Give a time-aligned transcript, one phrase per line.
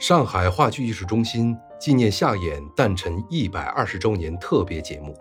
[0.00, 5.14] 上海话剧艺术中心纪念夏衍诞辰一百二十周年特别节目，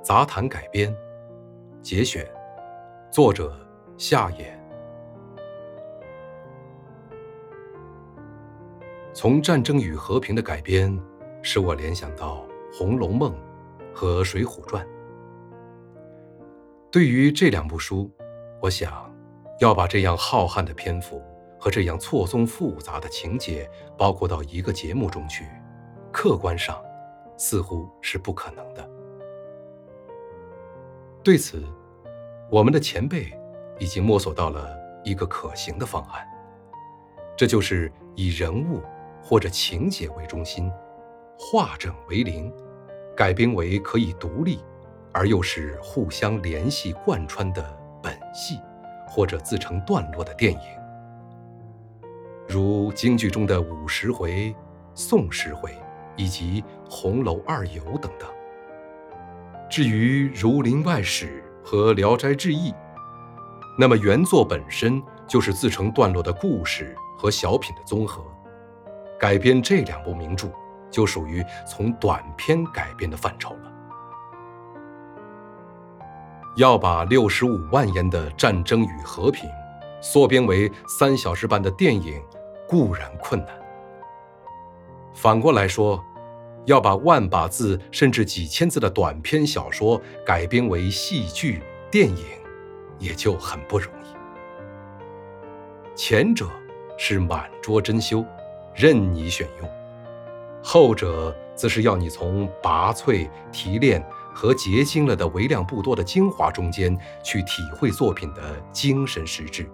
[0.00, 0.94] 杂谈改编，
[1.82, 2.24] 节选，
[3.10, 3.52] 作者
[3.98, 4.56] 夏衍。
[9.12, 10.96] 从《战争与和平》的改编，
[11.42, 12.46] 使我联想到
[12.78, 13.32] 《红楼梦》
[13.92, 14.86] 和《水浒传》。
[16.92, 18.08] 对于这两部书，
[18.60, 19.12] 我想
[19.58, 21.20] 要把这样浩瀚的篇幅。
[21.62, 25.46] 和这样错综复杂的情节包括到一个节目中去，
[26.10, 26.76] 客观上
[27.38, 28.90] 似乎是不可能的。
[31.22, 31.62] 对此，
[32.50, 33.32] 我们的前辈
[33.78, 36.26] 已经摸索到了一个可行的方案，
[37.36, 38.82] 这就是以人物
[39.22, 40.68] 或者情节为中心，
[41.38, 42.52] 化整为零，
[43.16, 44.58] 改编为可以独立
[45.12, 47.62] 而又是互相联系贯穿的
[48.02, 48.58] 本戏，
[49.06, 50.81] 或者自成段落的电影。
[52.52, 54.54] 如京剧中的五十回、
[54.92, 55.74] 宋十回，
[56.16, 58.28] 以及红楼二游等等。
[59.70, 62.70] 至于《儒林外史》和《聊斋志异》，
[63.78, 68.22] 那么原作本身就是自成段落的故事和小品的综合，
[69.18, 70.48] 改编这两部名著
[70.90, 73.72] 就属于从短篇改编的范畴了。
[76.56, 79.48] 要把六十五万言的《战争与和平》。
[80.04, 82.20] 缩编为三小时半的电影
[82.72, 83.50] 固然困难，
[85.12, 86.02] 反过来说，
[86.64, 92.24] 要把万把字甚至几千字的短篇小说改编为戏剧电影，
[92.98, 94.06] 也就很不容易。
[95.94, 96.48] 前者
[96.96, 98.24] 是满桌珍馐，
[98.74, 99.68] 任你选用；
[100.64, 109.70] 后者则是要你从拔萃提炼和结晶了的微量不多的精华中间去体会作品的精神实质。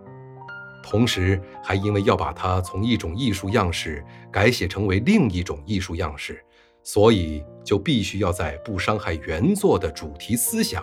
[0.90, 6.42] 同时，还因为要把它从一种艺术样式改写成为另一种艺术样式，
[6.82, 10.82] 所以就必须要在不伤害原作的主题思想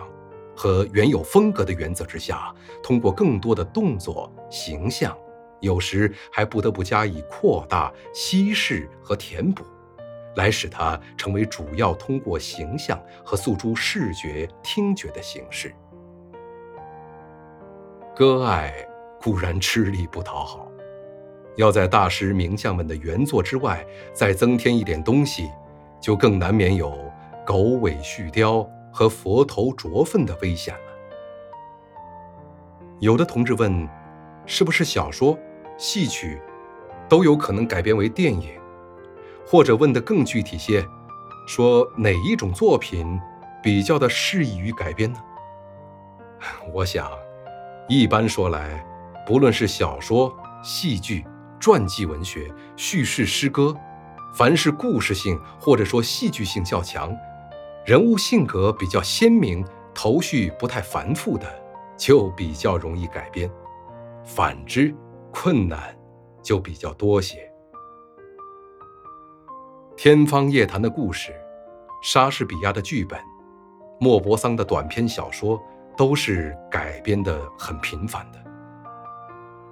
[0.54, 5.18] 和原有风格的原则之下，通过更多的动作、形象，
[5.60, 9.64] 有时还不得不加以扩大、稀释和填补，
[10.36, 15.74] 来使它成为主要通过形象和诉诸视觉、听觉的形式。
[18.14, 18.86] 割爱。
[19.26, 20.70] 不然吃力不讨好，
[21.56, 25.50] 要在大师名将们的原作之外再增添一点东西，
[26.00, 26.96] 就更难免有
[27.44, 30.80] 狗尾续貂和佛头着粪的危险了。
[33.00, 33.88] 有的同志问，
[34.46, 35.36] 是不是小说、
[35.76, 36.40] 戏曲
[37.08, 38.52] 都有可能改编为电影？
[39.44, 40.86] 或者问得更具体些，
[41.48, 43.20] 说哪一种作品
[43.60, 45.18] 比较的适宜于改编呢？
[46.72, 47.10] 我想，
[47.88, 48.86] 一般说来。
[49.26, 50.32] 不论是小说、
[50.62, 51.26] 戏剧、
[51.58, 53.76] 传记文学、叙事诗歌，
[54.32, 57.12] 凡是故事性或者说戏剧性较强，
[57.84, 61.46] 人物性格比较鲜明、头绪不太繁复的，
[61.98, 63.50] 就比较容易改编；
[64.24, 64.94] 反之，
[65.32, 65.92] 困难
[66.40, 67.50] 就比较多些。
[69.96, 71.34] 天方夜谭的故事，
[72.00, 73.18] 莎士比亚的剧本，
[73.98, 75.60] 莫泊桑的短篇小说，
[75.96, 78.45] 都是改编的很频繁的。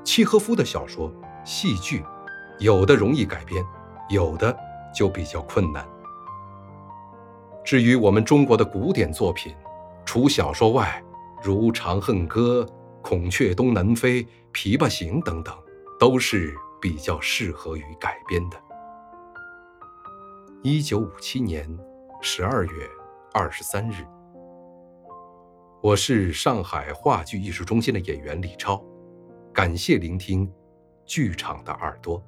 [0.04, 1.10] 契诃夫的小说、
[1.44, 2.04] 戏剧，
[2.58, 3.64] 有的容易改编，
[4.10, 4.54] 有的
[4.94, 5.84] 就比较困难。
[7.64, 9.56] 至于我们中国的古典作品，
[10.04, 11.02] 除小说外，
[11.42, 12.62] 如《长恨歌》
[13.02, 14.22] 《孔雀东南飞》
[14.52, 15.56] 《琵琶行》等等，
[15.98, 18.56] 都是比较适合于改编的。
[20.62, 21.66] 一九五七年
[22.20, 22.88] 十二月
[23.32, 24.04] 二十三日，
[25.82, 28.84] 我是上海话剧艺术中心的演员李超。
[29.54, 30.50] 感谢聆听，
[31.06, 32.20] 剧场的耳朵。